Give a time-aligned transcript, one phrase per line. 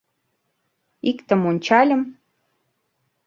[1.09, 2.01] Иктым ончальым